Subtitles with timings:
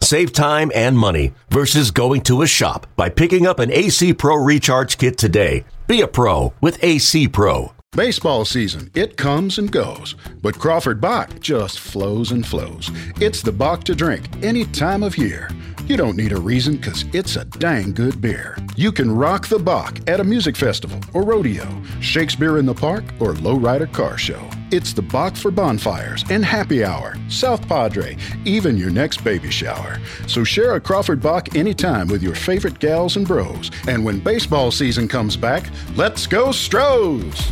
[0.00, 4.36] Save time and money versus going to a shop by picking up an AC Pro
[4.36, 5.64] Recharge Kit today.
[5.86, 7.72] Be a pro with AC Pro.
[7.92, 12.90] Baseball season, it comes and goes, but Crawford Bock just flows and flows.
[13.20, 15.48] It's the Bock to drink any time of year.
[15.86, 18.58] You don't need a reason because it's a dang good beer.
[18.74, 21.64] You can rock the Bock at a music festival or rodeo,
[22.00, 24.42] Shakespeare in the Park, or lowrider car show.
[24.72, 30.00] It's the Bock for bonfires and happy hour, South Padre, even your next baby shower.
[30.26, 33.70] So share a Crawford Bock anytime with your favorite gals and bros.
[33.86, 37.48] And when baseball season comes back, let's go Stros!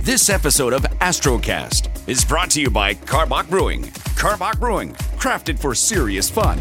[0.00, 3.82] This episode of Astrocast is brought to you by Karbach Brewing.
[4.16, 6.58] Karbach Brewing, crafted for serious fun.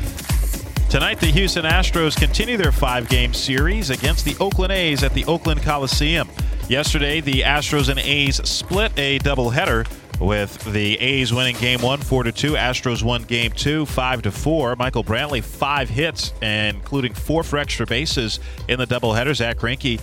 [0.93, 5.25] Tonight, the Houston Astros continue their five game series against the Oakland A's at the
[5.25, 6.29] Oakland Coliseum.
[6.69, 9.87] Yesterday, the Astros and A's split a doubleheader
[10.21, 12.51] with the A's winning game one, four to two.
[12.51, 14.75] Astros won game two, five to four.
[14.75, 19.35] Michael Brantley, five hits, including four for extra bases in the doubleheader.
[19.35, 19.99] Zack Greinke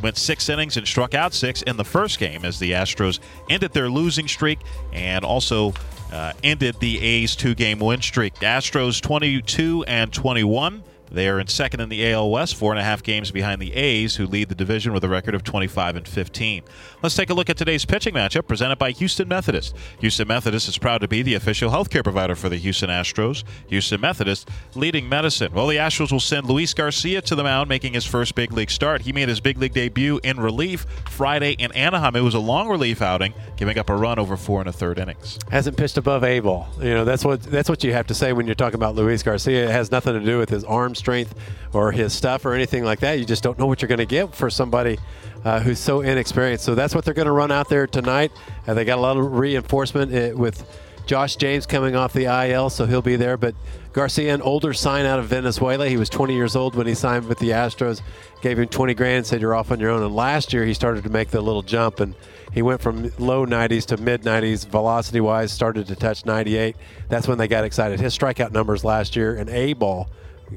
[0.00, 3.72] went six innings and struck out six in the first game as the Astros ended
[3.72, 4.60] their losing streak
[4.92, 5.74] and also
[6.12, 8.34] uh, ended the A's two game win streak.
[8.36, 10.82] Astros 22 and 21.
[11.10, 13.74] They are in second in the AL West, four and a half games behind the
[13.74, 16.62] A's, who lead the division with a record of 25 and 15.
[17.02, 19.76] Let's take a look at today's pitching matchup presented by Houston Methodist.
[20.00, 23.42] Houston Methodist is proud to be the official healthcare provider for the Houston Astros.
[23.68, 25.52] Houston Methodist leading medicine.
[25.52, 28.70] Well, the Astros will send Luis Garcia to the mound, making his first big league
[28.70, 29.02] start.
[29.02, 32.14] He made his big league debut in relief Friday in Anaheim.
[32.14, 34.98] It was a long relief outing, giving up a run over four and a third
[34.98, 35.38] innings.
[35.50, 36.68] Hasn't pitched above A ball.
[36.78, 39.22] You know that's what that's what you have to say when you're talking about Luis
[39.22, 39.64] Garcia.
[39.64, 41.34] It has nothing to do with his arms strength
[41.72, 43.18] or his stuff or anything like that.
[43.18, 44.98] You just don't know what you're going to get for somebody
[45.44, 46.64] uh, who's so inexperienced.
[46.64, 48.32] So that's what they're going to run out there tonight.
[48.66, 50.64] Uh, they got a lot of reinforcement uh, with
[51.06, 53.36] Josh James coming off the IL, so he'll be there.
[53.36, 53.54] But
[53.92, 55.88] Garcia, an older sign out of Venezuela.
[55.88, 58.00] He was 20 years old when he signed with the Astros.
[58.42, 60.02] Gave him 20 grand, said you're off on your own.
[60.02, 62.14] And last year he started to make the little jump, and
[62.52, 65.52] he went from low 90s to mid 90s velocity wise.
[65.52, 66.76] Started to touch 98.
[67.08, 67.98] That's when they got excited.
[67.98, 70.08] His strikeout numbers last year in A ball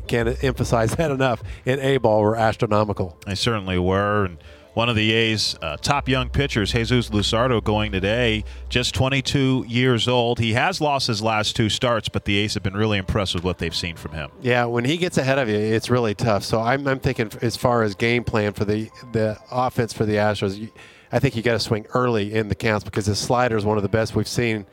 [0.02, 1.44] can't emphasize that enough.
[1.66, 3.18] In A ball were astronomical.
[3.26, 4.26] They certainly were.
[4.26, 4.38] And
[4.74, 10.08] one of the A's uh, top young pitchers, Jesus Luzardo, going today, just 22 years
[10.08, 10.40] old.
[10.40, 13.44] He has lost his last two starts, but the A's have been really impressed with
[13.44, 14.32] what they've seen from him.
[14.42, 16.44] Yeah, when he gets ahead of you, it's really tough.
[16.44, 20.16] So I'm, I'm thinking as far as game plan for the the offense for the
[20.16, 20.72] Astros,
[21.12, 23.78] I think you got to swing early in the counts because his slider is one
[23.78, 24.66] of the best we've seen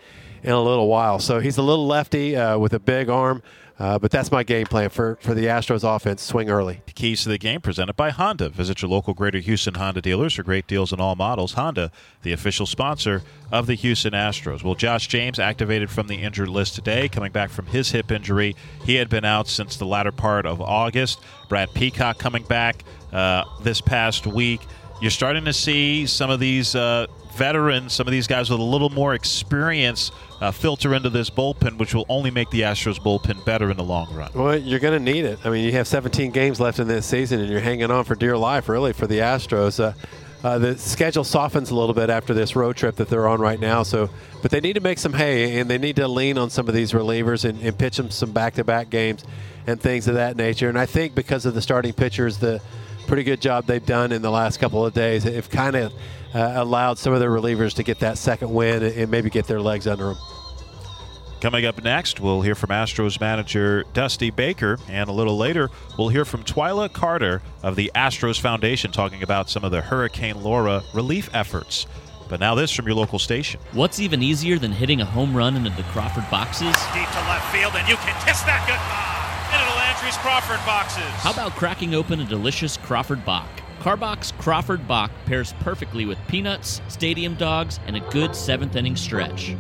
[0.43, 1.19] in a little while.
[1.19, 3.43] So he's a little lefty uh, with a big arm.
[3.81, 6.21] Uh, but that's my game plan for, for the Astros offense.
[6.23, 6.83] Swing early.
[6.95, 8.51] Keys to the game presented by Honda.
[8.51, 11.55] Visit your local Greater Houston Honda dealers for great deals on all models.
[11.55, 11.91] Honda,
[12.23, 14.63] the official sponsor of the Houston Astros.
[14.63, 18.55] Well, Josh James activated from the injured list today, coming back from his hip injury.
[18.85, 21.21] He had been out since the latter part of August.
[21.49, 24.61] Brad Peacock coming back uh, this past week.
[25.01, 28.63] You're starting to see some of these uh, veterans, some of these guys with a
[28.63, 33.45] little more experience uh, filter into this bullpen, which will only make the Astros bullpen
[33.45, 34.31] better in the long run.
[34.35, 35.39] Well, you're going to need it.
[35.45, 38.15] I mean, you have 17 games left in this season, and you're hanging on for
[38.15, 39.79] dear life, really, for the Astros.
[39.79, 39.93] Uh,
[40.43, 43.61] uh, the schedule softens a little bit after this road trip that they're on right
[43.61, 43.83] now.
[43.83, 44.09] So,
[44.41, 46.75] but they need to make some hay, and they need to lean on some of
[46.75, 49.25] these relievers and, and pitch them some back-to-back games
[49.67, 50.71] and things of that nature.
[50.71, 52.63] And I think because of the starting pitchers, the
[53.07, 55.93] pretty good job they've done in the last couple of days, have kind of
[56.35, 59.61] uh, allowed some of their relievers to get that second win and maybe get their
[59.61, 60.17] legs under them.
[61.41, 66.11] Coming up next, we'll hear from Astros manager Dusty Baker, and a little later, we'll
[66.11, 70.83] hear from Twila Carter of the Astros Foundation talking about some of the Hurricane Laura
[70.93, 71.87] relief efforts.
[72.29, 73.59] But now, this from your local station.
[73.73, 76.77] What's even easier than hitting a home run into the Crawford boxes?
[76.93, 79.11] Deep to left field, and you can kiss that goodbye
[79.51, 81.11] into the Landry's Crawford boxes.
[81.23, 83.49] How about cracking open a delicious Crawford Bock?
[83.81, 89.57] Karbach's Crawford Bock pairs perfectly with peanuts, stadium dogs, and a good seventh inning stretch.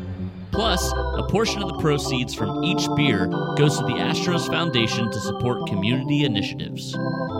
[0.52, 5.20] Plus, a portion of the proceeds from each beer goes to the Astros Foundation to
[5.20, 6.92] support community initiatives.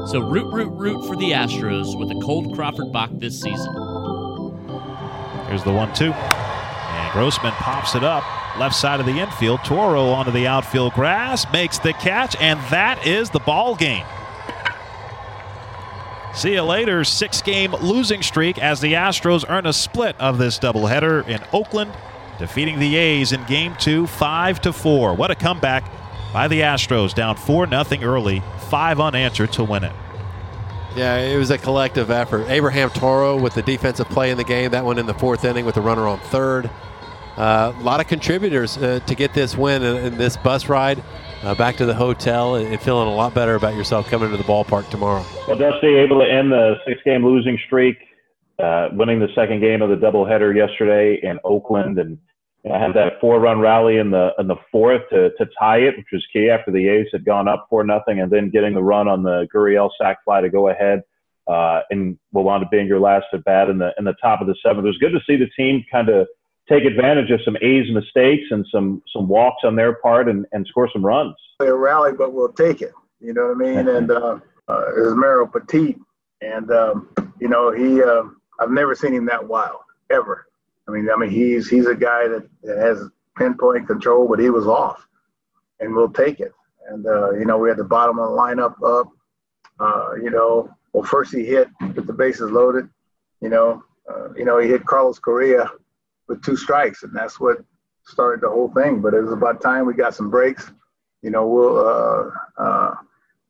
[0.07, 3.75] So root, root, root for the Astros with a cold Crawford Bock this season.
[5.49, 6.13] Here's the one two.
[6.13, 8.25] And Grossman pops it up.
[8.59, 9.61] Left side of the infield.
[9.65, 11.45] Toro onto the outfield grass.
[11.53, 12.37] Makes the catch.
[12.41, 14.07] And that is the ball game.
[16.35, 17.05] See you later.
[17.05, 21.93] Six game losing streak as the Astros earn a split of this doubleheader in Oakland,
[22.39, 25.15] defeating the A's in game two, 5 to 4.
[25.15, 25.91] What a comeback
[26.33, 29.93] by the Astros, down 4 0 early, five unanswered to win it.
[30.97, 32.49] Yeah, it was a collective effort.
[32.49, 35.65] Abraham Toro with the defensive play in the game, that one in the fourth inning
[35.65, 36.71] with the runner on third.
[37.37, 41.03] Uh, a lot of contributors uh, to get this win in, in this bus ride
[41.43, 44.43] uh, back to the hotel and, feeling a lot better about yourself coming to the
[44.45, 45.25] ballpark tomorrow.
[45.47, 47.97] Well, Dusty able to end the six-game losing streak,
[48.59, 52.19] uh, winning the second game of the doubleheader yesterday in Oakland, and
[52.65, 56.07] know, had that four-run rally in the in the fourth to, to tie it, which
[56.13, 59.09] was key after the A's had gone up four nothing, and then getting the run
[59.09, 61.03] on the Gurriel sac fly to go ahead.
[61.47, 64.41] Uh, and will wind up being your last at bat in the in the top
[64.41, 64.85] of the seventh.
[64.85, 66.29] It was good to see the team kind of
[66.71, 70.67] take advantage of some A's mistakes and some some walks on their part and, and
[70.67, 71.35] score some runs.
[71.61, 72.93] A rally, but we'll take it.
[73.21, 73.89] You know what I mean?
[73.89, 74.39] and uh,
[74.69, 75.97] uh, Yusmeiro Petit,
[76.41, 77.09] and um,
[77.41, 78.03] you know he.
[78.03, 78.23] Uh,
[78.59, 79.81] I've never seen him that wild
[80.11, 80.47] ever.
[80.87, 83.03] I mean, I mean he's he's a guy that, that has
[83.37, 85.07] pinpoint control, but he was off,
[85.81, 86.53] and we'll take it.
[86.89, 89.09] And uh, you know we had the bottom of the lineup up.
[89.79, 92.89] Uh, you know, well first he hit with the bases loaded.
[93.41, 95.71] You know, uh, you know he hit Carlos Correa
[96.31, 97.59] with two strikes, and that's what
[98.05, 99.01] started the whole thing.
[99.03, 100.73] But it was about time we got some breaks.
[101.21, 101.79] You know, we'll.
[101.79, 102.95] Uh, uh,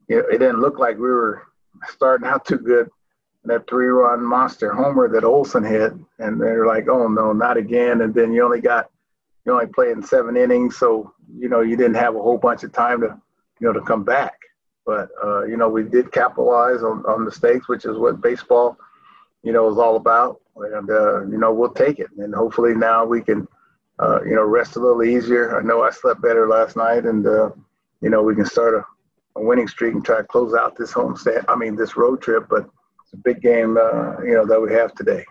[0.09, 1.43] it, didn't look like we were
[1.89, 2.91] starting out too good.
[3.45, 8.13] That three-run monster homer that Olson hit, and they're like, "Oh no, not again!" And
[8.13, 8.91] then you only got
[9.45, 12.65] you only played in seven innings, so you know you didn't have a whole bunch
[12.65, 13.21] of time to
[13.61, 14.35] you know to come back.
[14.85, 18.77] But uh, you know we did capitalize on, on mistakes, which is what baseball
[19.43, 22.09] you know is all about and uh, you know we'll take it.
[22.19, 23.47] And hopefully now we can,
[23.99, 25.59] uh, you know, rest a little easier.
[25.59, 27.51] I know I slept better last night, and uh,
[28.01, 30.93] you know we can start a, a, winning streak and try to close out this
[30.93, 31.45] homestand.
[31.49, 32.69] I mean this road trip, but
[33.03, 35.25] it's a big game, uh, you know, that we have today.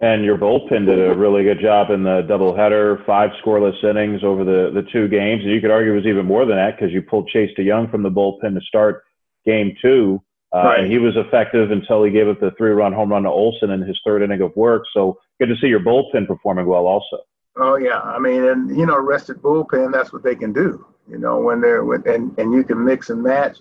[0.00, 4.42] And your bullpen did a really good job in the doubleheader, five scoreless innings over
[4.42, 5.42] the, the two games.
[5.44, 7.64] And you could argue it was even more than that because you pulled Chase De
[7.64, 9.04] Jong from the bullpen to start
[9.46, 10.20] game two.
[10.54, 10.80] Uh, right.
[10.80, 13.80] And he was effective until he gave up the three-run home run to Olson in
[13.82, 14.84] his third inning of work.
[14.92, 17.18] So good to see your bullpen performing well, also.
[17.56, 20.86] Oh yeah, I mean, and you know, rested bullpen, that's what they can do.
[21.08, 23.58] You know, when they're with, and and you can mix and match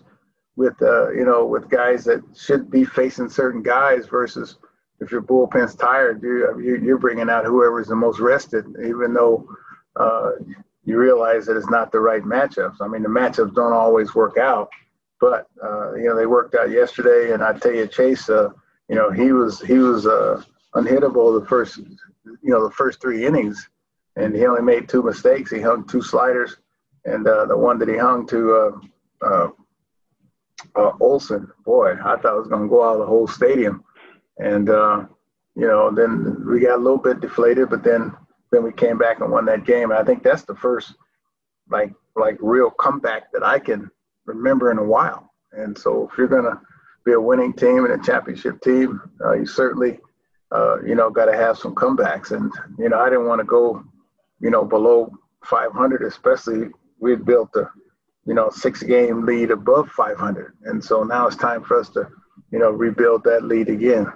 [0.56, 4.58] with, uh, you know, with guys that should be facing certain guys versus
[5.00, 9.48] if your bullpen's tired, you're you're bringing out whoever's the most rested, even though.
[9.98, 10.32] Uh,
[10.84, 12.78] you realize that it's not the right matchups.
[12.82, 14.70] I mean, the matchups don't always work out
[15.22, 18.50] but uh, you know they worked out yesterday, and I tell you, Chase, uh,
[18.90, 20.42] you know he was he was uh,
[20.74, 23.70] unhittable the first you know the first three innings,
[24.18, 25.52] and he only made two mistakes.
[25.52, 26.58] He hung two sliders,
[27.06, 28.82] and uh, the one that he hung to
[29.22, 29.50] uh,
[30.76, 33.84] uh, Olson, boy, I thought it was going to go out of the whole stadium,
[34.40, 38.12] and you know then we got a little bit deflated, but then
[38.52, 39.92] then we came back and won that game.
[39.92, 40.96] And I think that's the first
[41.70, 43.92] like like real comeback that I can
[44.36, 45.32] remember in a while.
[45.52, 46.60] And so if you're going to
[47.06, 50.00] be a winning team and a championship team, uh, you certainly,
[50.52, 52.32] uh, you know, got to have some comebacks.
[52.32, 53.84] And, you know, I didn't want to go,
[54.40, 55.12] you know, below
[55.46, 56.70] 500, especially
[57.00, 57.70] we had built a,
[58.26, 60.54] you know, six game lead above 500.
[60.66, 62.08] And so now it's time for us to,
[62.52, 64.08] you know, rebuild that lead again.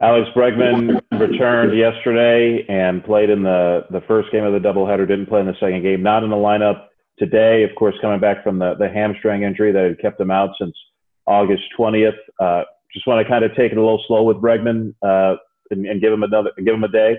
[0.00, 5.26] Alex Bregman returned yesterday and played in the, the first game of the doubleheader, didn't
[5.26, 8.58] play in the second game, not in the lineup today, of course, coming back from
[8.58, 10.76] the, the hamstring injury that had kept him out since
[11.26, 12.16] August 20th.
[12.38, 15.36] Uh, just want to kind of take it a little slow with Bregman uh,
[15.70, 17.16] and, and, give him another, give him a day.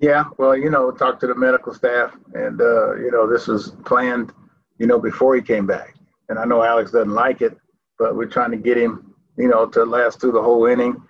[0.00, 3.70] Yeah, well, you know, talk to the medical staff, and uh, you know, this was
[3.84, 4.32] planned,
[4.78, 5.94] you know, before he came back.
[6.28, 7.56] And I know Alex doesn't like it,
[7.98, 11.00] but we're trying to get him, you know, to last through the whole inning.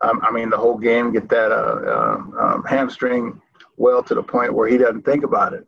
[0.00, 3.40] Um, I mean, the whole game, get that uh, uh um, hamstring
[3.76, 5.66] well to the point where he doesn't think about it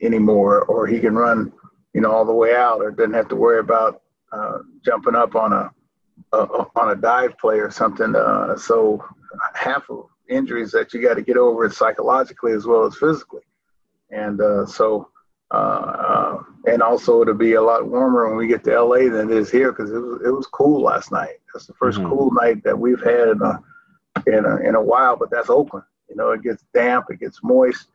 [0.00, 1.52] anymore, or he can run,
[1.94, 4.02] you know, all the way out, or doesn't have to worry about
[4.32, 5.70] uh, jumping up on a,
[6.32, 8.14] a, on a dive play or something.
[8.14, 9.04] Uh, so
[9.54, 13.42] half of injuries that you got to get over it psychologically as well as physically,
[14.10, 15.08] and uh, so.
[15.54, 19.30] Uh, uh, and also to be a lot warmer when we get to LA than
[19.30, 21.36] it is here because it was it was cool last night.
[21.52, 22.08] That's the 1st mm-hmm.
[22.08, 23.62] cool night that we've had in a,
[24.26, 25.14] in a in a while.
[25.14, 25.84] But that's Oakland.
[26.08, 27.88] You know, it gets damp, it gets moist,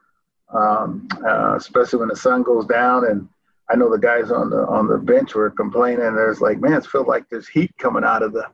[0.53, 3.05] um, uh, especially when the sun goes down.
[3.05, 3.27] And
[3.69, 5.99] I know the guys on the on the bench were complaining.
[5.99, 8.45] There's like, man, it feels like there's heat coming out of the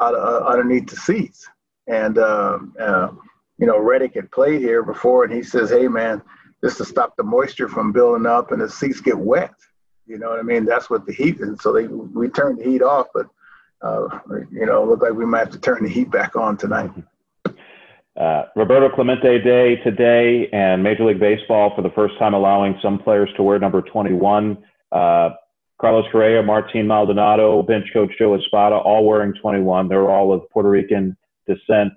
[0.00, 1.48] out of, uh, underneath the seats.
[1.86, 3.08] And um, uh,
[3.58, 6.22] you know, Reddick had played here before, and he says, "Hey, man,
[6.62, 9.54] just to stop the moisture from building up and the seats get wet."
[10.06, 10.64] You know what I mean?
[10.64, 11.40] That's what the heat.
[11.40, 13.26] And so they we turned the heat off, but
[13.82, 14.08] uh,
[14.50, 16.90] you know, look like we might have to turn the heat back on tonight.
[18.18, 22.98] Uh, Roberto Clemente Day today, and Major League Baseball for the first time allowing some
[22.98, 24.58] players to wear number 21.
[24.90, 25.30] Uh,
[25.80, 29.88] Carlos Correa, Martin Maldonado, bench coach Joe Espada, all wearing 21.
[29.88, 31.92] They're all of Puerto Rican descent.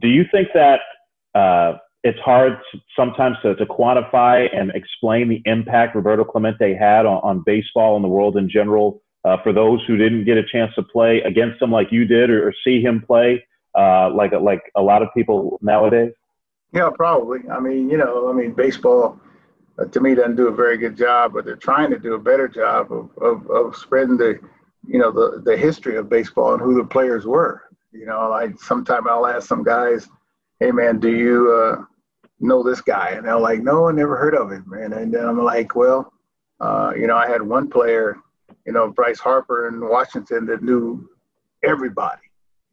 [0.00, 0.80] Do you think that
[1.34, 2.58] uh, it's hard
[2.96, 8.04] sometimes to, to, quantify and explain the impact Roberto Clemente had on, on baseball and
[8.04, 11.60] the world in general uh, for those who didn't get a chance to play against
[11.62, 13.44] him like you did or, or see him play
[13.76, 16.12] uh, like like a lot of people nowadays?
[16.72, 17.40] Yeah, probably.
[17.50, 19.18] I mean, you know, I mean, baseball
[19.78, 22.18] uh, to me doesn't do a very good job, but they're trying to do a
[22.18, 24.38] better job of, of, of spreading the,
[24.86, 27.62] you know, the, the history of baseball and who the players were.
[27.92, 30.08] You know, like sometimes I'll ask some guys,
[30.60, 31.84] hey man, do you uh,
[32.38, 33.10] know this guy?
[33.10, 34.92] And they're like, no, I never heard of him, man.
[34.92, 36.12] And then I'm like, well,
[36.60, 38.16] uh, you know, I had one player,
[38.64, 41.08] you know, Bryce Harper in Washington that knew
[41.64, 42.22] everybody,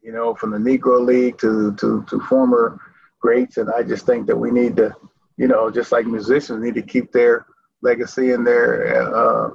[0.02, 2.80] you know, from the Negro League to, to, to former
[3.20, 3.56] greats.
[3.56, 4.94] And I just think that we need to,
[5.36, 7.46] you know, just like musicians need to keep their
[7.82, 9.50] legacy and their, uh,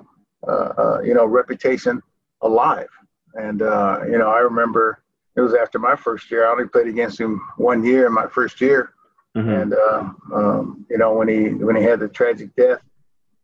[0.47, 2.01] uh, uh, you know, reputation
[2.41, 2.89] alive.
[3.35, 5.03] And, uh, you know, I remember
[5.35, 6.47] it was after my first year.
[6.47, 8.93] I only played against him one year in my first year.
[9.35, 9.49] Mm-hmm.
[9.49, 12.81] And, uh, um, you know, when he, when he had the tragic death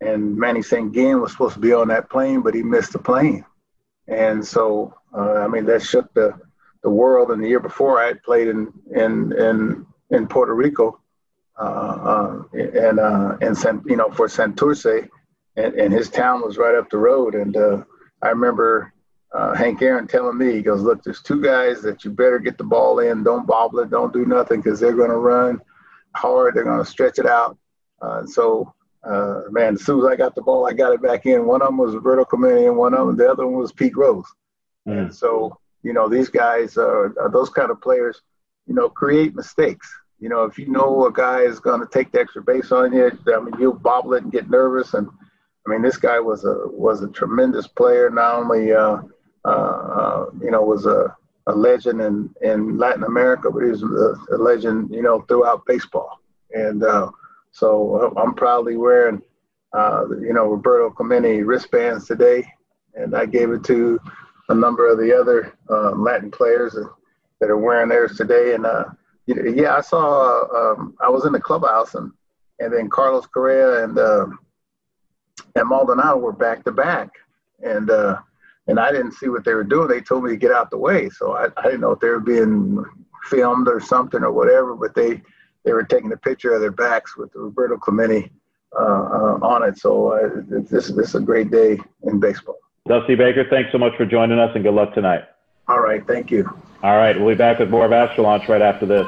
[0.02, 3.44] and Manny Sanguillen was supposed to be on that plane, but he missed the plane.
[4.08, 6.40] And so, uh, I mean, that shook the,
[6.84, 7.32] the world.
[7.32, 11.00] And the year before I had played in, in, in, in Puerto Rico
[11.60, 15.10] uh, uh, and uh, and San, you know for Santurce,
[15.58, 17.36] and, and his town was right up the road.
[17.36, 17.84] And uh,
[18.22, 18.94] I remember
[19.34, 22.58] uh, Hank Aaron telling me, he goes, "Look, there's two guys that you better get
[22.58, 23.24] the ball in.
[23.24, 23.90] Don't bobble it.
[23.90, 25.60] Don't do nothing because they're going to run
[26.16, 26.56] hard.
[26.56, 27.58] They're going to stretch it out."
[28.02, 31.26] Uh, so, uh, man, as soon as I got the ball, I got it back
[31.26, 31.46] in.
[31.46, 33.98] One of them was Roberto Clemente, and one of them, the other one was Pete
[33.98, 34.26] Rose.
[34.88, 34.98] Mm.
[34.98, 38.22] And so, you know, these guys are, are those kind of players.
[38.68, 39.92] You know, create mistakes.
[40.20, 42.94] You know, if you know a guy is going to take the extra base on
[42.94, 44.94] you, I mean, you'll bobble it and get nervous.
[44.94, 45.08] And
[45.66, 48.10] I mean, this guy was a was a tremendous player.
[48.10, 48.98] Not only uh,
[49.46, 51.16] uh, uh, you know was a,
[51.48, 55.66] a legend in, in Latin America, but he was a, a legend you know throughout
[55.66, 56.20] baseball.
[56.52, 57.12] And uh,
[57.52, 59.22] so I'm proudly wearing
[59.74, 62.46] uh, you know Roberto Clemente wristbands today,
[62.96, 64.00] and I gave it to
[64.50, 66.76] a number of the other uh, Latin players
[67.40, 68.56] that are wearing theirs today.
[68.56, 68.66] And
[69.56, 70.72] yeah, I saw.
[70.74, 72.12] Um, I was in the clubhouse, and
[72.60, 74.26] and then Carlos Correa and uh,
[75.56, 77.10] and Maldonado were back to back,
[77.64, 78.18] and uh,
[78.68, 79.88] and I didn't see what they were doing.
[79.88, 82.10] They told me to get out the way, so I, I didn't know if they
[82.10, 82.84] were being
[83.26, 84.76] filmed or something or whatever.
[84.76, 85.22] But they
[85.64, 88.32] they were taking a picture of their backs with Roberto Clemente
[88.76, 89.78] uh, uh, on it.
[89.78, 92.58] So uh, this this is a great day in baseball.
[92.88, 95.26] Dusty Baker, thanks so much for joining us, and good luck tonight.
[95.68, 96.50] All right, thank you.
[96.82, 99.08] All right, we'll be back with more of Astro Launch right after this.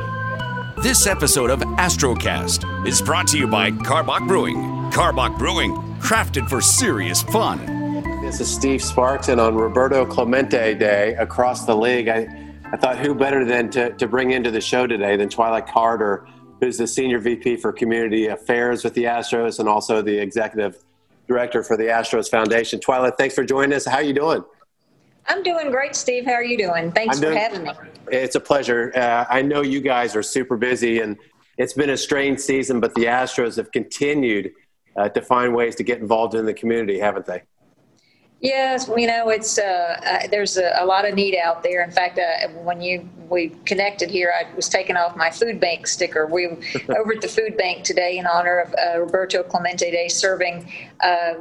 [0.83, 4.57] This episode of Astrocast is brought to you by Karbach Brewing.
[4.91, 7.59] Karbach Brewing, crafted for serious fun.
[8.21, 12.27] This is Steve Sparks, and on Roberto Clemente Day across the league, I,
[12.71, 16.27] I thought who better than to, to bring into the show today than Twila Carter,
[16.59, 20.83] who's the Senior VP for Community Affairs with the Astros and also the Executive
[21.31, 22.77] Director for the Astros Foundation.
[22.81, 23.85] Twila, thanks for joining us.
[23.85, 24.43] How are you doing?
[25.27, 26.25] I'm doing great, Steve.
[26.25, 26.91] How are you doing?
[26.91, 27.71] Thanks for having me.
[28.11, 28.91] It's a pleasure.
[28.93, 31.15] Uh, I know you guys are super busy, and
[31.57, 34.51] it's been a strange season, but the Astros have continued
[34.97, 37.43] uh, to find ways to get involved in the community, haven't they?
[38.41, 41.83] Yes, you know it's uh, uh, there's a, a, lot of need out there.
[41.83, 45.85] In fact, uh, when you we connected here, I was taking off my food bank
[45.85, 46.25] sticker.
[46.25, 46.47] We
[46.89, 50.71] over at the food bank today in honor of uh, Roberto Clemente Day, serving
[51.01, 51.33] uh,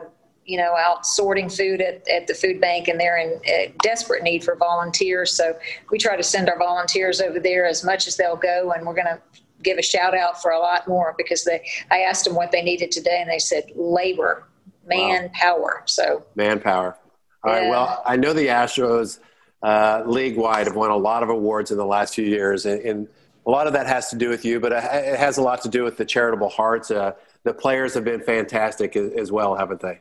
[0.44, 4.22] you know, out sorting food at, at the food bank and they're in uh, desperate
[4.24, 5.34] need for volunteers.
[5.34, 5.56] So
[5.90, 8.72] we try to send our volunteers over there as much as they'll go.
[8.72, 9.20] And we're going to
[9.62, 12.62] give a shout out for a lot more because they, I asked them what they
[12.62, 14.44] needed today and they said labor,
[14.90, 15.78] manpower.
[15.80, 15.86] Wow.
[15.86, 16.96] So manpower.
[17.44, 17.60] All yeah.
[17.60, 17.70] right.
[17.70, 19.18] Well, I know the Astros
[19.62, 22.80] uh, league wide have won a lot of awards in the last few years and,
[22.82, 23.08] and,
[23.46, 25.68] a lot of that has to do with you, but it has a lot to
[25.68, 26.90] do with the charitable hearts.
[26.90, 30.00] Uh, the players have been fantastic as, well, haven't they?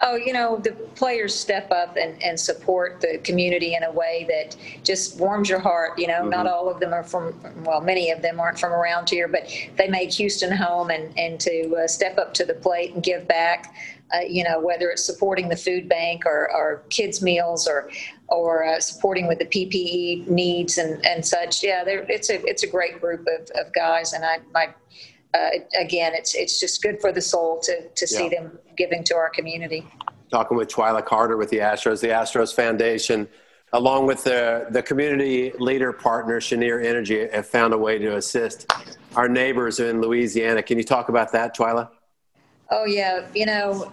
[0.00, 4.26] Oh, you know, the players step up and, and support the community in a way
[4.28, 5.98] that just warms your heart.
[5.98, 6.30] You know, mm-hmm.
[6.30, 7.34] not all of them are from,
[7.64, 11.40] well, many of them aren't from around here, but they made Houston home and, and
[11.40, 13.74] to uh, step up to the plate and give back.
[14.14, 17.90] Uh, you know, whether it's supporting the food bank or, or kids' meals or
[18.28, 21.62] or uh, supporting with the PPE needs and, and such.
[21.62, 24.74] Yeah, it's a it's a great group of, of guys, and I, I
[25.34, 29.14] uh, again, it's it's just good for the soul to to see them giving to
[29.14, 29.86] our community.
[30.30, 33.28] Talking with Twila Carter with the Astros, the Astros Foundation
[33.72, 38.70] along with the, the community leader partner, Cheniere Energy, have found a way to assist
[39.16, 40.62] our neighbors in Louisiana.
[40.62, 41.90] Can you talk about that, Twila?
[42.70, 43.26] Oh, yeah.
[43.34, 43.92] You know,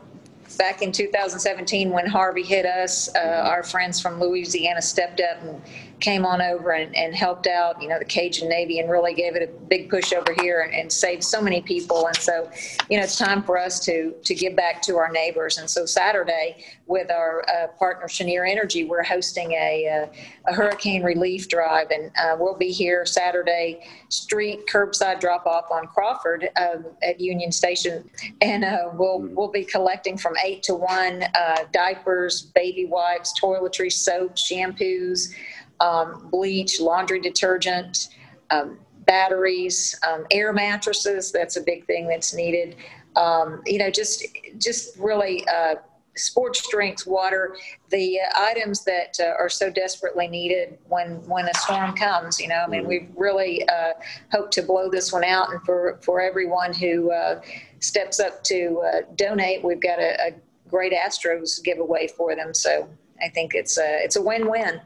[0.58, 5.62] back in 2017 when Harvey hit us, uh, our friends from Louisiana stepped up and
[5.99, 9.35] came on over and, and helped out, you know, the Cajun Navy and really gave
[9.35, 12.07] it a big push over here and, and saved so many people.
[12.07, 12.49] And so,
[12.89, 15.57] you know, it's time for us to to give back to our neighbors.
[15.57, 21.03] And so Saturday, with our uh, partner Cheniere Energy, we're hosting a, uh, a hurricane
[21.03, 26.85] relief drive, and uh, we'll be here Saturday street curbside drop off on Crawford um,
[27.01, 28.07] at Union Station,
[28.41, 33.91] and uh, we'll we'll be collecting from eight to one uh, diapers, baby wipes, toiletry,
[33.91, 35.33] soap, shampoos
[35.79, 38.10] um, bleach, laundry detergent,
[38.51, 41.32] um, batteries, um, air mattresses.
[41.32, 42.75] That's a big thing that's needed.
[43.15, 44.25] Um, you know, just
[44.58, 45.75] just really uh,
[46.15, 47.55] sports drinks, water,
[47.89, 52.39] the uh, items that uh, are so desperately needed when when a storm comes.
[52.39, 53.94] You know, I mean, we really uh,
[54.32, 57.41] hope to blow this one out, and for for everyone who uh,
[57.79, 60.32] steps up to uh, donate, we've got a, a
[60.70, 62.53] great Astros giveaway for them.
[62.53, 62.89] So
[63.22, 64.82] I think it's a it's a win win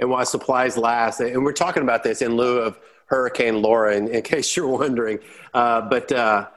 [0.00, 1.20] and while supplies last.
[1.20, 5.20] And we're talking about this in lieu of Hurricane Laura, in, in case you're wondering.
[5.54, 6.48] Uh, but uh,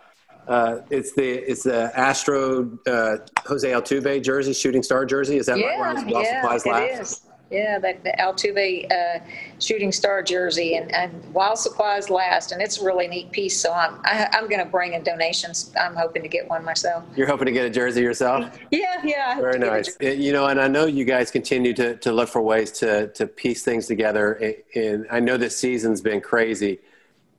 [0.47, 5.37] uh, it's the it's the Astro uh, Jose Altuve jersey, shooting star jersey.
[5.37, 6.05] Is that yeah, right?
[6.05, 7.01] While yeah, supplies last?
[7.01, 7.21] Is.
[7.53, 9.19] Yeah, that the Altuve uh,
[9.59, 13.59] shooting star jersey, and, and while supplies last, and it's a really neat piece.
[13.61, 15.71] So I'm I, am i am going to bring in donations.
[15.79, 17.03] I'm hoping to get one myself.
[17.15, 18.57] You're hoping to get a jersey yourself?
[18.71, 19.35] Yeah, yeah.
[19.39, 19.95] Very nice.
[20.01, 23.27] You know, and I know you guys continue to to look for ways to to
[23.27, 24.55] piece things together.
[24.73, 26.79] And I know this season's been crazy.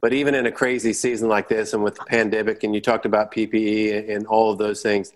[0.00, 3.06] But even in a crazy season like this, and with the pandemic, and you talked
[3.06, 5.12] about PPE and all of those things,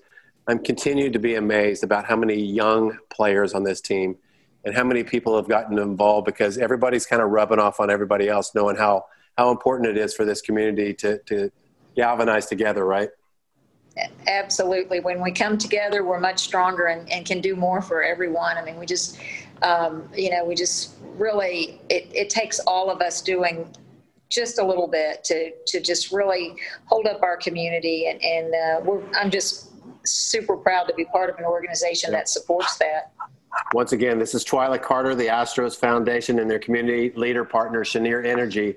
[0.49, 4.17] I'm continued to be amazed about how many young players on this team
[4.65, 8.29] and how many people have gotten involved because everybody's kind of rubbing off on everybody
[8.29, 9.05] else, knowing how,
[9.37, 11.51] how important it is for this community to, to
[11.97, 13.11] galvanize together, right?
[14.27, 15.01] Absolutely.
[15.01, 18.57] When we come together, we're much stronger and, and can do more for everyone.
[18.57, 19.19] I mean, we just,
[19.63, 23.75] um, you know, we just really, it, it takes all of us doing
[24.29, 26.55] just a little bit to, to just really
[26.85, 28.07] hold up our community.
[28.07, 28.55] And, and
[28.87, 29.71] uh, I'm just
[30.05, 33.13] super proud to be part of an organization that supports that.
[33.75, 38.25] Once again, this is Twila Carter, the Astros Foundation, and their community leader partner, Cheniere
[38.25, 38.77] Energy,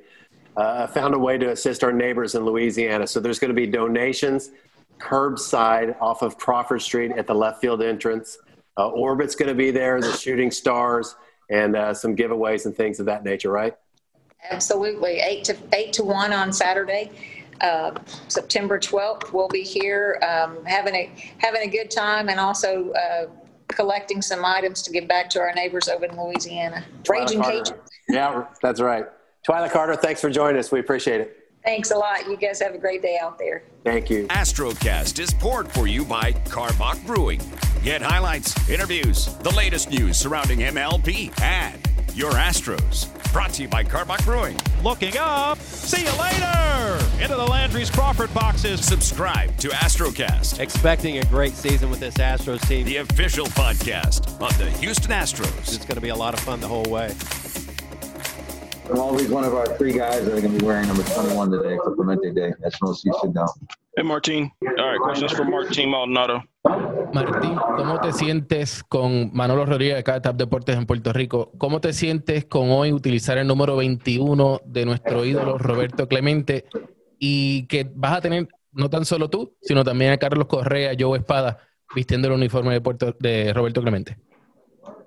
[0.58, 3.08] uh, found a way to assist our neighbors in Louisiana.
[3.08, 4.51] So there's going to be donations
[4.99, 8.38] curbside off of Crawford Street at the left field entrance.
[8.77, 11.15] Uh, Orbit's going to be there, the Shooting Stars,
[11.49, 13.75] and uh, some giveaways and things of that nature, right?
[14.49, 15.19] Absolutely.
[15.19, 17.12] Eight to eight to one on Saturday.
[17.62, 17.93] Uh,
[18.27, 23.27] September 12th, we'll be here um, having a having a good time and also uh,
[23.71, 26.84] collecting some items to give back to our neighbors over in Louisiana.
[27.07, 27.77] Raging Cajun.
[28.10, 29.05] yeah, that's right.
[29.47, 30.71] Twila Carter, thanks for joining us.
[30.71, 31.38] We appreciate it.
[31.63, 32.27] Thanks a lot.
[32.27, 33.63] You guys have a great day out there.
[33.84, 34.27] Thank you.
[34.27, 37.41] Astrocast is poured for you by Karbach Brewing.
[37.84, 41.79] Get highlights, interviews, the latest news surrounding MLB, and
[42.15, 43.08] your Astros.
[43.32, 44.58] Brought to you by Karbach Brewing.
[44.84, 45.58] Looking up.
[45.60, 47.00] See you later.
[47.21, 48.86] Into the Landry's Crawford boxes.
[48.86, 50.60] Subscribe to Astrocast.
[50.60, 52.86] Expecting a great season with this Astros team.
[52.86, 55.60] The official podcast of the Houston Astros.
[55.60, 57.13] It's going to be a lot of fun the whole way.
[58.89, 61.52] I'm always one of our three guys that are going to be wearing number 21
[61.52, 62.52] today for Clemente Day.
[62.60, 63.47] That's no seat sit down.
[63.95, 64.52] Hey, Martin.
[64.78, 66.43] All right, questions for Martin Maldonado.
[67.13, 71.52] Martín, ¿cómo te sientes con Manolo Rodríguez de Catap Deportes en Puerto Rico?
[71.58, 76.65] ¿Cómo te sientes con hoy utilizar el número 21 de nuestro ídolo Roberto Clemente
[77.19, 81.19] y que vas a tener no tan solo tú, sino también a Carlos Correa, Joe
[81.19, 81.58] Espada,
[81.93, 84.17] vistiendo el uniforme de, Puerto, de Roberto Clemente?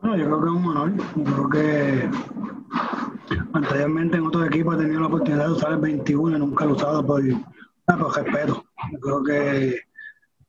[0.02, 0.92] No, yo creo que es un honor.
[1.16, 2.10] Yo creo que
[3.54, 6.72] anteriormente en otros equipos he tenido la oportunidad de usar el 21 y nunca lo
[6.72, 7.22] he usado por,
[7.86, 8.64] por respeto.
[8.92, 9.93] Yo creo que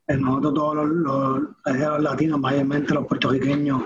[0.07, 3.83] nosotros todos los, los, latinos, mayormente los puertorriqueños,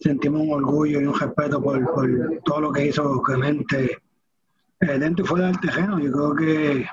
[0.00, 3.98] sentimos un orgullo y un respeto por, todo lo que hizo Clemente
[4.80, 5.98] eh, dentro y fuera del terreno.
[5.98, 6.86] Yo creo que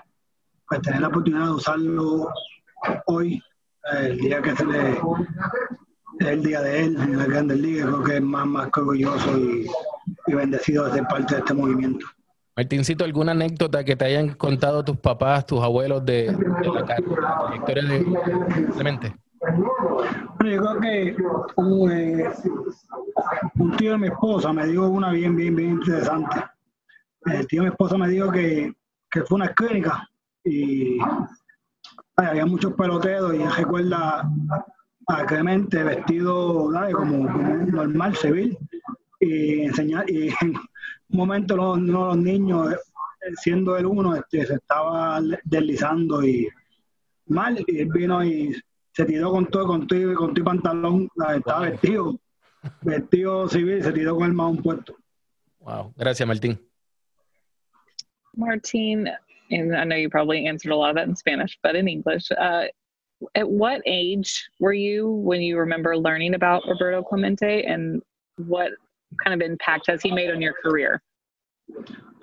[0.68, 2.30] pues, tener la oportunidad de usarlo
[3.08, 3.42] hoy,
[3.94, 5.00] eh, el día que se le
[6.20, 9.66] el día de él en la Grandes Ligas, creo que es más, más orgulloso y,
[10.28, 12.06] y bendecido de ser parte de este movimiento.
[12.56, 18.06] Martincito, ¿alguna anécdota que te hayan contado tus papás, tus abuelos de, la, trayectoria de
[18.74, 19.16] Clemente?
[19.40, 21.16] Bueno, yo creo que
[21.56, 22.30] un, eh,
[23.56, 26.44] un, tío de mi esposa me dijo una bien, bien, bien interesante.
[27.26, 28.74] El tío de mi esposa me dijo que,
[29.10, 30.08] que fue una clínica
[30.44, 30.98] y
[32.18, 34.30] había muchos peloteros y recuerda
[35.08, 37.30] a Clemente vestido como,
[37.66, 38.58] normal, civil,
[39.20, 40.30] y enseñar, y
[41.12, 42.78] momento los, los niños, eh,
[43.42, 46.48] siendo el uno, este, se estaba deslizando y
[47.28, 48.56] mal, y él vino y
[48.94, 52.20] se tiró con todo, con todo, con todo pantalón, estaba vestido,
[52.82, 54.96] vestido civil, se tiró con el un puesto.
[55.60, 56.60] Wow, gracias Martín.
[58.36, 59.08] Martin,
[59.52, 62.32] and I know you probably answered a lot of that in Spanish, but in English,
[62.32, 62.66] uh,
[63.36, 68.02] at what age were you when you remember learning about Roberto Clemente and
[68.38, 68.72] what
[69.24, 71.02] kind of impact has he made on your career?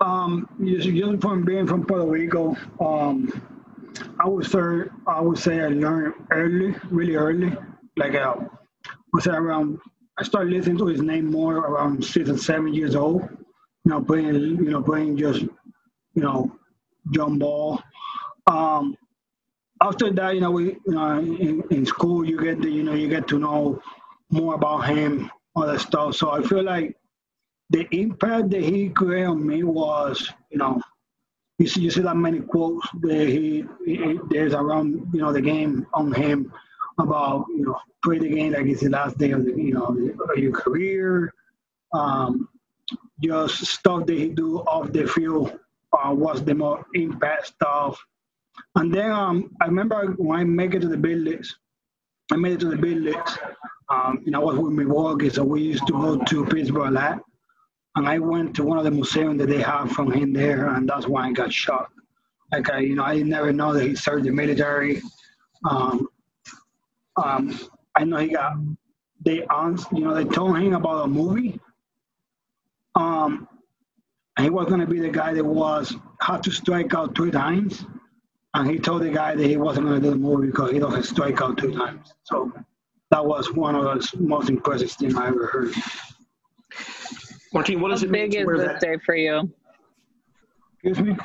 [0.01, 0.89] Um, just,
[1.21, 3.41] from being from Puerto Rico, um,
[4.19, 7.55] I would say I would say I learned early, really early.
[7.97, 9.79] Like uh, I would say around
[10.17, 13.21] I started listening to his name more around six or seven years old.
[13.85, 16.51] You know, playing you know playing just you know
[17.11, 17.81] jump ball.
[18.47, 18.95] Um,
[19.81, 22.93] after that, you know, we you know, in, in school you get the, you know
[22.93, 23.81] you get to know
[24.29, 25.31] more about him,
[25.67, 26.15] that stuff.
[26.15, 26.95] So I feel like
[27.69, 30.81] the impact that he created on me was, you know,
[31.57, 35.41] you see you see that many quotes that he, he there's around you know the
[35.41, 36.53] game on him
[36.99, 39.95] about you know play the game like it's the last day of the you know
[40.35, 41.33] your career.
[41.93, 42.47] Um,
[43.21, 45.59] just stuff that he do off the field
[45.91, 47.99] uh, was the more impact stuff
[48.75, 51.57] and then um, I remember when I made it to the leagues,
[52.31, 53.37] I made it to the leagues.
[53.89, 57.19] Um, and I was with Milwaukee, so we used to go to Pittsburgh a lot.
[57.95, 60.87] And I went to one of the museums that they have from him there, and
[60.87, 61.89] that's why I got shot.
[62.51, 65.01] Like I, you know, I never know that he served the military.
[65.69, 66.07] Um,
[67.15, 67.59] um,
[67.95, 68.53] I know he got
[69.21, 69.45] they
[69.91, 71.59] you know, they told him about a movie.
[72.95, 73.47] Um,
[74.37, 77.85] and he was gonna be the guy that was had to strike out three times
[78.53, 80.79] and he told the guy that he wasn't going to do the movie because he
[80.79, 82.13] doesn't strike out two times.
[82.23, 82.51] So
[83.11, 85.73] that was one of the most impressive things I ever heard.
[87.53, 88.79] Martin, what how it big is this that?
[88.79, 89.51] day for you?
[90.83, 91.17] Excuse me?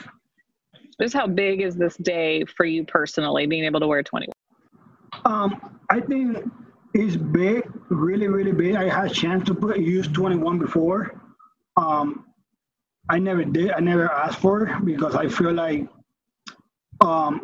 [1.01, 4.33] Just how big is this day for you personally, being able to wear 21?
[5.25, 6.39] Um, I think
[6.95, 8.77] it's big, really, really big.
[8.77, 11.21] I had a chance to put, use 21 before.
[11.77, 12.27] Um,
[13.11, 13.73] I never did.
[13.73, 15.89] I never asked for it because I feel like
[17.01, 17.43] um,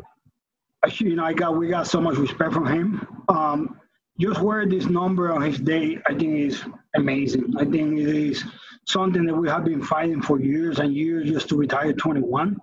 [0.99, 3.07] you know, I got we got so much respect from him.
[3.29, 3.80] Um,
[4.21, 6.63] just wear this number on his day, I think is
[6.95, 7.55] amazing.
[7.59, 8.45] I think it is
[8.85, 12.57] something that we have been fighting for years and years just to retire 21.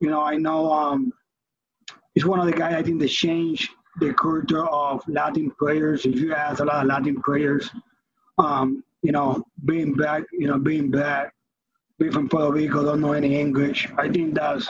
[0.00, 1.12] You know, I know um,
[2.14, 6.06] he's one of the guys I think that changed the culture of Latin players.
[6.06, 7.70] If you ask a lot of Latin players,
[8.38, 11.32] um, you know, being back, you know, being back,
[11.98, 13.88] being from Puerto Rico, don't know any English.
[13.96, 14.68] I think that's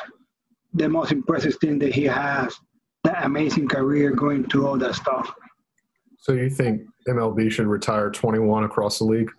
[0.74, 2.59] the most impressive thing that he has,
[3.04, 5.33] that amazing career going through all that stuff.
[6.20, 9.30] So you think MLB should retire 21 across the league?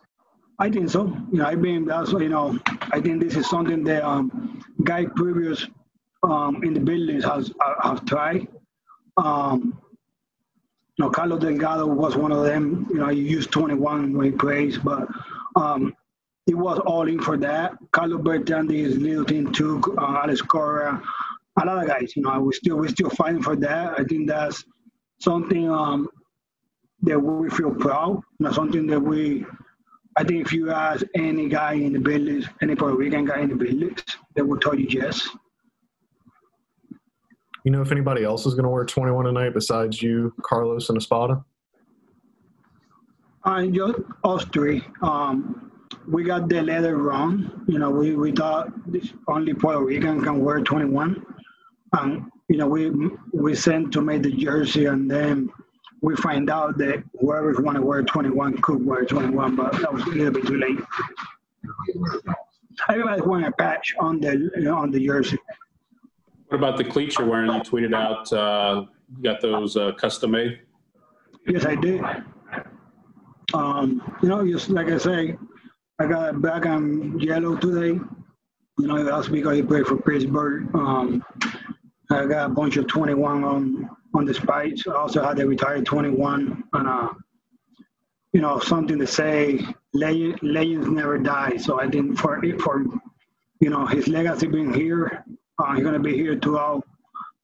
[0.60, 1.06] I think so.
[1.32, 2.60] Know, I mean, that's you know,
[2.92, 5.68] I think this is something that um, guy previous
[6.24, 8.48] um, in the buildings has uh, have tried.
[9.18, 9.80] Um,
[10.98, 12.88] you know, Carlos Delgado was one of them.
[12.90, 15.08] You know, he used 21 when he plays, but
[15.56, 15.96] um,
[16.48, 17.74] was all in for that.
[17.92, 21.02] Carlos Beltran, his little team took uh, Alex Cora,
[21.62, 22.16] a lot of guys.
[22.16, 24.00] You know, we still we still fighting for that.
[24.00, 24.64] I think that's
[25.20, 26.10] something um,
[27.04, 28.22] that we feel proud.
[28.40, 29.46] not something that we.
[30.18, 33.50] I think if you ask any guy in the buildings, any Puerto Rican guy in
[33.50, 34.04] the buildings,
[34.36, 35.30] they will tell you yes.
[37.64, 40.98] You know if anybody else is going to wear 21 tonight besides you, Carlos, and
[40.98, 41.44] Espada?
[43.44, 44.84] Uh, just us three.
[45.02, 45.72] Um,
[46.08, 47.64] we got the letter wrong.
[47.68, 48.72] You know, we, we thought
[49.28, 51.26] only Puerto Rican can wear 21.
[51.94, 52.92] And, you know, we
[53.34, 55.50] we sent to make the jersey and then
[56.02, 60.04] we find out that whoever want to wear 21 could wear 21, but that was
[60.04, 60.80] a little bit too late.
[62.90, 65.38] Everybody's wearing a patch on the on the jersey.
[66.48, 67.52] What about the cleats you're wearing?
[67.52, 68.86] You tweeted out uh,
[69.16, 70.60] you got those uh, custom made.
[71.46, 72.02] Yes, I did.
[73.54, 75.38] Um, you know, just like I say,
[76.00, 78.00] I got a black and yellow today.
[78.80, 80.74] You know, that's because he played for Pittsburgh.
[80.74, 81.24] Um,
[82.10, 84.88] I got a bunch of 21 on on the spikes.
[84.88, 87.10] I also had the retired 21 and uh,
[88.34, 89.60] you know, something to say.
[89.94, 91.58] Legend, legends never die.
[91.58, 92.86] So I think for for
[93.60, 95.26] you know his legacy being here,
[95.60, 96.88] uh, he's gonna be here throughout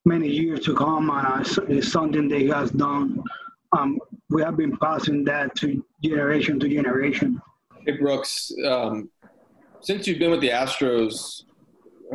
[0.06, 3.22] many years to come, and uh, it's something that he has done.
[3.76, 3.98] Um,
[4.30, 7.40] we have been passing that to generation to generation.
[7.84, 9.10] Hey Brooks, um,
[9.80, 11.42] since you've been with the Astros,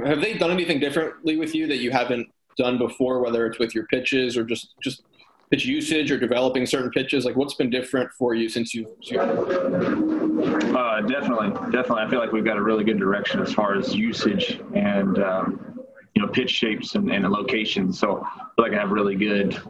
[0.04, 3.74] have they done anything differently with you that you haven't done before, whether it's with
[3.76, 5.04] your pitches or just just
[5.50, 7.26] pitch usage or developing certain pitches?
[7.26, 8.88] Like, what's been different for you since you've?
[10.76, 12.02] Uh, definitely, definitely.
[12.02, 15.80] I feel like we've got a really good direction as far as usage and um,
[16.16, 18.00] you know pitch shapes and, and locations.
[18.00, 19.62] So I feel like I have really good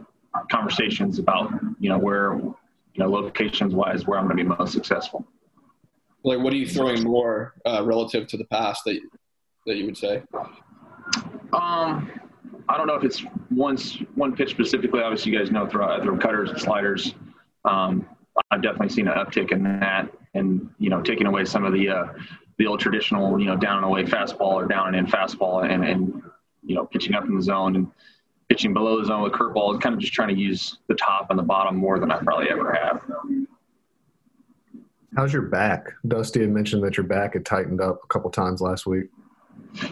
[0.50, 2.54] conversations about you know where you
[2.96, 5.26] know locations wise where I'm going to be most successful.
[6.24, 8.98] Like, what are you throwing more uh, relative to the past that
[9.66, 10.22] that you would say?
[11.52, 12.10] Um,
[12.68, 13.76] I don't know if it's one
[14.14, 15.00] one pitch specifically.
[15.00, 17.14] Obviously, you guys know throw, throw cutters and sliders.
[17.64, 18.06] Um,
[18.50, 21.88] I've definitely seen an uptick in that, and you know, taking away some of the
[21.88, 22.06] uh,
[22.58, 25.84] the old traditional, you know, down and away fastball or down and in fastball, and
[25.84, 26.22] and
[26.64, 27.90] you know, pitching up in the zone and
[28.48, 31.38] pitching below the zone with curveball, kind of just trying to use the top and
[31.38, 33.02] the bottom more than I probably ever have.
[35.16, 35.92] How's your back?
[36.06, 39.06] Dusty had mentioned that your back had tightened up a couple times last week.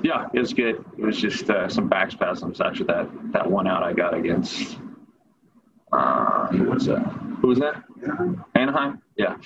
[0.02, 0.84] Yeah, it was good.
[0.96, 4.78] It was just uh, some back spasms after that that one out I got against.
[5.92, 7.02] Uh, who was that?
[7.40, 7.82] Who was that?
[8.54, 9.02] Anaheim.
[9.16, 9.36] Yeah,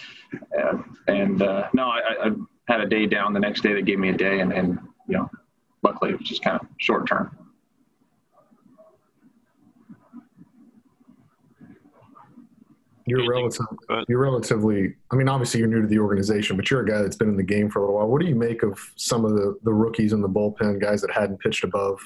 [0.59, 2.31] uh, and uh, no, I, I,
[2.69, 3.73] had a day down the next day.
[3.73, 5.31] They gave me a day, and, and you know,
[5.83, 7.37] luckily it was just kind of short term.
[13.09, 14.95] You're relatively, you're relatively.
[15.13, 17.37] I mean, obviously you're new to the organization, but you're a guy that's been in
[17.37, 18.09] the game for a little while.
[18.09, 21.13] What do you make of some of the the rookies in the bullpen, guys that
[21.13, 22.01] hadn't pitched above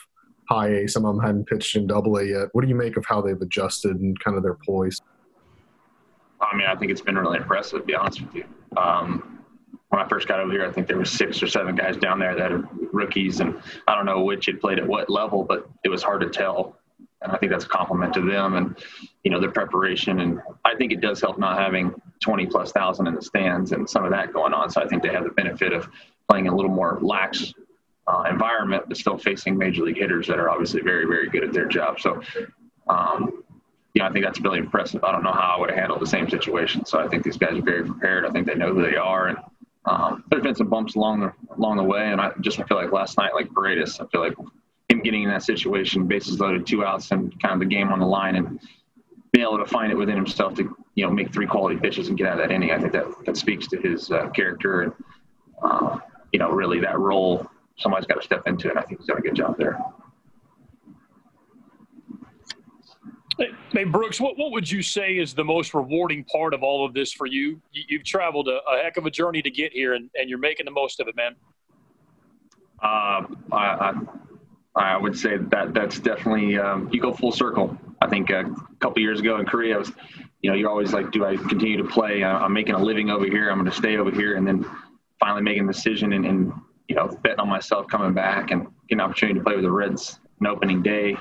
[0.51, 2.49] high A, some of them hadn't pitched in Double A yet?
[2.53, 5.01] What do you make of how they've adjusted and kind of their poise?
[6.41, 7.81] I mean, I think it's been really impressive.
[7.81, 8.45] To be honest with you,
[8.77, 9.43] um,
[9.89, 12.19] when I first got over here, I think there were six or seven guys down
[12.19, 13.59] there that are rookies, and
[13.89, 16.77] I don't know which had played at what level, but it was hard to tell
[17.23, 18.77] and I think that's a compliment to them and
[19.25, 20.21] you know their preparation.
[20.21, 23.89] And I think it does help not having 20 plus thousand in the stands and
[23.89, 24.71] some of that going on.
[24.71, 25.89] So I think they have the benefit of
[26.29, 27.53] playing a little more lax
[28.07, 31.53] uh, environment, but still facing major league hitters that are obviously very very good at
[31.53, 32.01] their job.
[32.01, 32.23] So.
[32.89, 33.45] Um,
[33.95, 35.03] yeah, I think that's really impressive.
[35.03, 36.85] I don't know how I would have handled the same situation.
[36.85, 38.25] So I think these guys are very prepared.
[38.25, 39.39] I think they know who they are, and
[39.85, 42.13] um, there's been some bumps along the along the way.
[42.13, 44.35] And I just feel like last night, like Paredes, I feel like
[44.89, 47.99] him getting in that situation, bases loaded, two outs, and kind of the game on
[47.99, 48.61] the line, and
[49.33, 52.19] being able to find it within himself to you know make three quality pitches and
[52.19, 52.71] get out of that inning.
[52.73, 54.93] I think that that speaks to his uh, character and
[55.63, 55.99] uh,
[56.33, 57.47] you know really that role.
[57.79, 58.77] Somebody's got to step into it.
[58.77, 59.79] I think he's done a good job there.
[63.73, 66.93] Hey, Brooks, what, what would you say is the most rewarding part of all of
[66.93, 67.61] this for you?
[67.73, 70.39] you have traveled a, a, heck of a journey to get here, and, and you're
[70.39, 71.35] making the most of it, man.
[72.83, 73.95] Uh, I, I,
[74.77, 77.77] I would say that that's definitely um, you go full circle.
[78.01, 79.93] I think uh, a couple years ago in Korea, I was,
[80.43, 82.23] you know, you're always like, do I continue to play?
[82.23, 83.51] Uh, I'm making a living over here.
[83.51, 84.65] I'm going to stay over here, and then
[85.19, 86.53] finally making a decision and, and,
[86.89, 89.71] you know betting on myself coming back and getting an opportunity to play with the
[89.71, 91.17] Reds an opening day,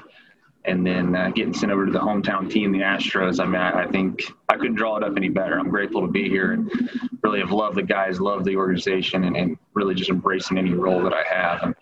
[0.66, 3.40] and then uh, getting sent over to the hometown team, the Astros.
[3.40, 5.60] I mean, I, I, think I couldn't draw it up any better.
[5.60, 6.90] I'm grateful to be here and
[7.22, 11.04] really have loved the guys, loved the organization, and, and really just embracing any role
[11.04, 11.64] that I have.
[11.64, 11.76] And,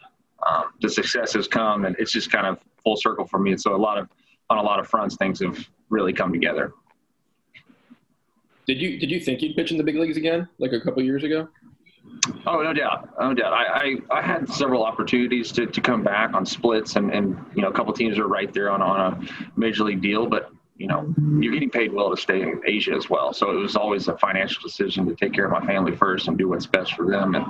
[0.49, 3.51] um, the success has come, and it's just kind of full circle for me.
[3.51, 4.09] And so a lot of
[4.49, 6.73] on a lot of fronts, things have really come together.
[8.65, 11.01] Did you did you think you'd pitch in the big leagues again, like a couple
[11.03, 11.47] years ago?
[12.45, 13.53] Oh, no doubt, no doubt.
[13.53, 17.61] I, I, I, had several opportunities to, to come back on splits, and, and you
[17.61, 20.87] know a couple teams are right there on on a major league deal, but you
[20.87, 23.33] know you're getting paid well to stay in Asia as well.
[23.33, 26.37] So it was always a financial decision to take care of my family first and
[26.37, 27.45] do what's best for them, and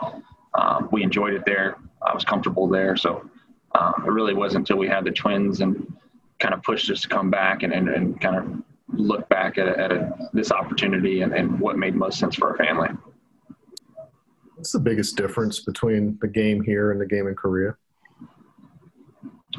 [0.56, 1.78] um, we enjoyed it there.
[2.06, 2.96] I was comfortable there.
[2.96, 3.30] So
[3.74, 5.94] um, it really wasn't until we had the twins and
[6.40, 9.68] kind of pushed us to come back and, and, and kind of look back at,
[9.68, 12.90] a, at a, this opportunity and, and what made most sense for our family.
[14.56, 17.76] What's the biggest difference between the game here and the game in Korea?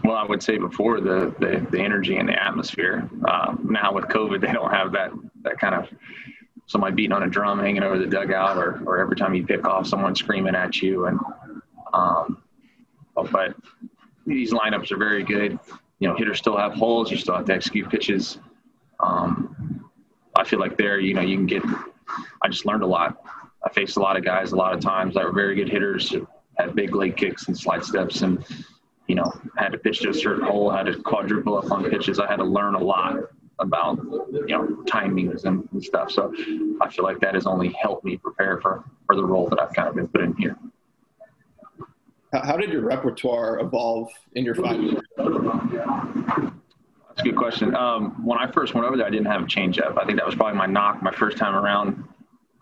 [0.05, 3.09] Well, I would say before the the, the energy and the atmosphere.
[3.27, 5.89] Uh, now with COVID, they don't have that that kind of
[6.67, 9.67] somebody beating on a drum, hanging over the dugout, or or every time you pick
[9.67, 11.07] off, someone screaming at you.
[11.07, 11.19] And
[11.99, 12.43] um,
[13.15, 13.55] but
[14.27, 15.59] these lineups are very good.
[15.99, 17.11] You know, hitters still have holes.
[17.11, 18.39] You still have to execute pitches.
[19.01, 19.91] Um,
[20.37, 21.63] I feel like there, you know, you can get.
[22.43, 23.21] I just learned a lot.
[23.65, 26.15] I faced a lot of guys a lot of times that were very good hitters,
[26.57, 28.45] had big leg kicks and slide steps, and
[29.09, 32.21] you know, had to pitch to a certain hole, had to quadruple up on pitches.
[32.21, 33.17] I had to learn a lot
[33.59, 36.13] about you know timings and, and stuff.
[36.13, 36.33] So
[36.81, 39.73] I feel like that has only helped me prepare for for the role that I've
[39.73, 40.57] kind of been put in here.
[42.33, 45.01] How did your repertoire evolve in your five years?
[45.17, 45.31] That's
[47.21, 47.75] a good question.
[47.75, 50.01] Um, when I first went over there, I didn't have a changeup.
[50.01, 52.05] I think that was probably my knock my first time around.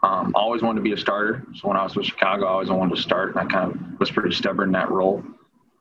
[0.03, 1.45] Um, I always wanted to be a starter.
[1.55, 3.99] So when I was with Chicago, I always wanted to start, and I kind of
[3.99, 5.25] was pretty stubborn in that role.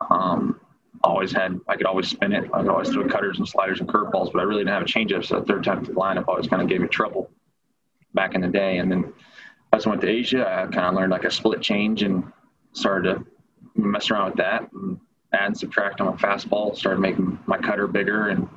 [0.10, 0.60] Um,
[1.04, 2.50] always had, I could always spin it.
[2.54, 4.86] I could always throw cutters and sliders and curveballs, but I really didn't have a
[4.86, 5.24] changeup.
[5.26, 7.30] So the third time through the lineup always kind of gave me trouble
[8.16, 8.80] back in the day.
[8.80, 9.14] And then
[9.72, 12.24] as I went to Asia, I kind of learned like a split change and
[12.74, 13.26] started to
[13.76, 15.00] mess around with that and
[15.34, 16.76] add and subtract on my fastball.
[16.76, 18.48] Started making my cutter bigger and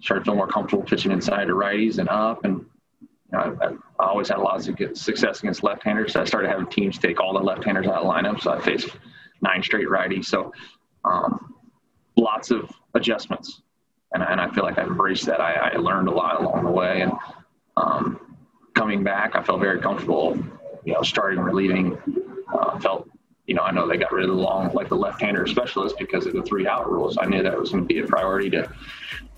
[0.00, 2.44] started feeling more comfortable pitching inside to righties and up.
[2.44, 2.64] And
[3.32, 6.12] you know, I, I always had a lot of success against left-handers.
[6.12, 8.40] So I started having teams take all the left-handers out of lineup.
[8.40, 8.90] So I faced
[9.42, 10.26] nine straight righties.
[10.26, 10.52] So
[11.04, 11.54] um,
[12.16, 13.62] lots of adjustments.
[14.12, 15.40] And, and I feel like I embraced that.
[15.40, 17.00] I, I learned a lot along the way.
[17.00, 17.12] And
[17.76, 18.36] um,
[18.74, 20.38] coming back, I felt very comfortable,
[20.84, 21.98] you know, starting relieving.
[22.52, 23.08] Uh, felt,
[23.46, 26.26] you know, I know they got rid of the long, like the left-hander specialist because
[26.26, 27.18] of the three-out rules.
[27.18, 28.70] I knew that was going to be a priority to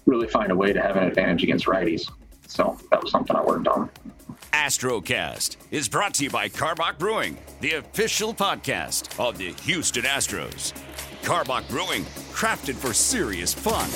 [0.07, 2.11] really find a way to have an advantage against righties.
[2.47, 3.91] So that was something I worked on.
[4.53, 10.73] Astrocast is brought to you by Karbach Brewing, the official podcast of the Houston Astros.
[11.23, 13.89] Karbach Brewing, crafted for serious fun.